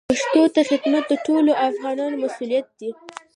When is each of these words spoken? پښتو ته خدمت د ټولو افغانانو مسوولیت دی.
پښتو 0.09 0.41
ته 0.53 0.61
خدمت 0.69 1.03
د 1.09 1.13
ټولو 1.25 1.51
افغانانو 1.69 2.19
مسوولیت 2.23 2.67
دی. 2.79 2.89